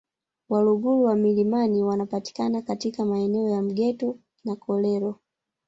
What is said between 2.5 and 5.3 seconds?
katika maeneo ya Mgeta na Kolero